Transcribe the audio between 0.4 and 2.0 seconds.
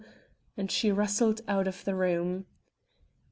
And she rustled out of the